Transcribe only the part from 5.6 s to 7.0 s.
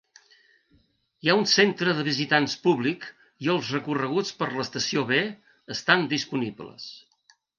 estan disponibles.